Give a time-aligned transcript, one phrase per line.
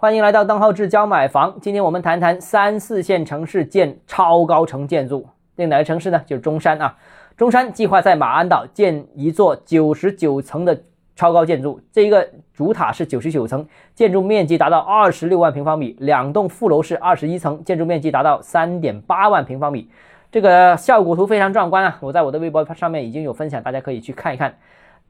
[0.00, 1.54] 欢迎来到邓浩志教买房。
[1.60, 5.28] 今天我们谈谈三四线城市建超高层建筑。
[5.56, 6.18] 那哪个城市呢？
[6.24, 6.96] 就是中山啊。
[7.36, 10.84] 中山计划在马鞍岛建一座九十九层的
[11.14, 19.90] 超高建筑，这一个主塔是九十九层，建筑面积达到二十六万平方米，两栋副楼是二十一层，建筑面积达到三点八万平方米。
[20.32, 21.98] 这个效果图非常壮观啊！
[22.00, 24.54] 我在我的微博上面已经有分享，大家可以去看一看。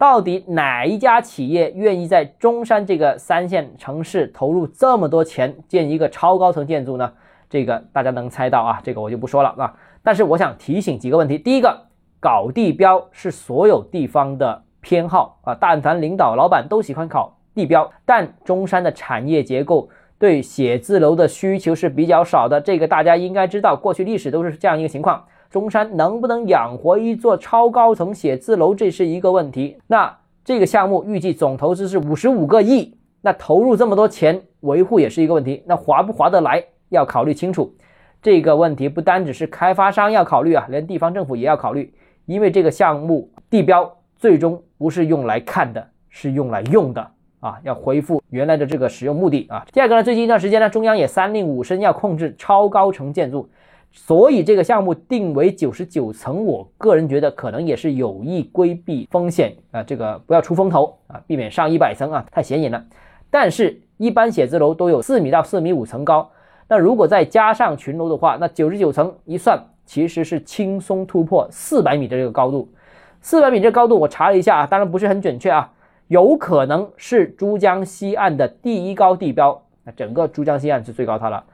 [0.00, 7.12] 到底哪一家企业愿意在中山这个三线城市投入这么多钱建一个超高层建筑呢？
[7.50, 9.74] 这个大家能猜到啊，这个我就不说了啊。
[10.02, 11.82] 但是我想提醒几个问题：第一个，
[12.18, 25.26] 搞地标是所有地方的偏好啊，但凡领导老板都喜欢搞地标，但中山的产业结构对写字楼的需求是比较少的，这个大家应该知道，过去历史都是这样一个情况。
[25.50, 29.76] 中山能不能养活一座超高层写字楼，这是一个问题。
[29.88, 35.64] 那这个项目预计总投资是五十五个亿，那投入这么多钱维护也是一个问题。
[35.66, 37.74] 那划不划得来，要考虑清楚。
[38.22, 41.92] 这个问题不单只是开发商要考虑啊，连地方政府也要考虑，
[42.26, 49.66] 因为这个项目地标最终不是用来看的，是用来用的啊，要恢复原来的这个使用目的啊。
[49.72, 53.48] 第二个呢，最近一段时间呢，中央也三令五申要控制超高层建筑。
[53.92, 62.84] 所以这个项目定为九十九层，我个人觉得可能也是有意规避风险啊，这个不要出风头啊，避免上一百层啊，太显眼了。
[63.30, 66.30] 但是，一般写字楼都有四米到四米五层高，
[66.68, 72.72] 那如果再加上群楼的话，那九十九层一算，其实是轻松突破四百米的这个高度。
[73.20, 75.72] 四百米这个高度我查了一下啊，当然不是很准确啊，
[76.06, 81.44] 有可能是珠江西岸的第一高地标，那整个珠江西岸是最高它了。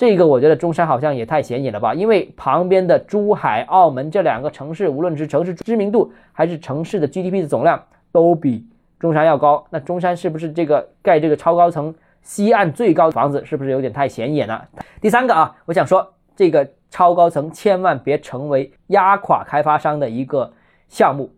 [0.00, 8.66] 这个我觉得中山好像也太显眼了吧，因为旁边的珠海、澳门这两个城市，无论是城市知名度还是城市的 GDP 的总量，都比
[8.98, 9.62] 中山要高。
[9.68, 14.66] 那中山是不是这个盖这个超高层西岸最高的房子，是不是有点太显眼了？
[15.02, 20.50] 第三个啊，我想说这个超高层千万别成为压垮开发商的一个
[20.88, 21.30] 项目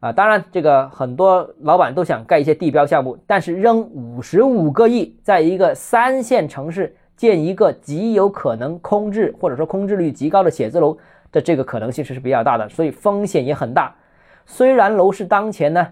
[0.00, 0.10] 啊！
[0.10, 6.96] 当然，这个很多老板都想盖一些地标项目，但是扔五十五个亿在一个三线城市。
[7.20, 10.96] 建一个极有可能空置或者说空置率极高的写字楼
[11.30, 13.94] 的这个可能性是是比较大的，所以风险也很大。
[14.46, 15.86] 虽然楼市当前呢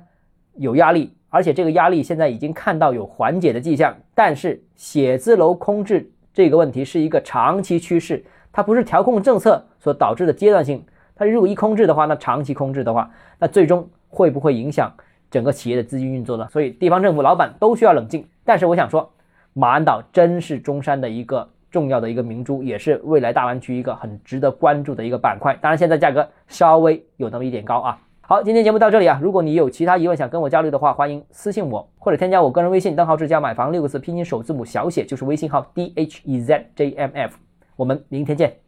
[0.55, 10.83] 有压力，而且这个压力现在已经看到有缓解的迹象，但是写字楼空置这个问题是一个长期趋势，它不是调控政策所导致的阶段性。
[11.15, 14.91] 它如果一空置的话，那长期空置的话，那最终会不会影响
[15.31, 16.49] 整个企业的资金运作呢？
[16.51, 18.27] 所以地方政府老板都需要冷静。
[18.47, 19.13] 但是我想说。
[19.59, 25.53] 马鞍岛真是中山的一个重要的一个明珠，也是未来大湾区一个很值得关注的一个板块。
[25.61, 27.99] 当然，现在价格稍微有那么一点高啊。
[28.21, 29.19] 好，今天节目到这里啊。
[29.21, 37.37] 如果你有其他疑问想跟我交流的话，欢迎私信我或者添加我个人微信“邓浩志家买房”六个字拼音首字母小写就是微信号 d h e z j m f。
[37.75, 38.68] 我们明天见。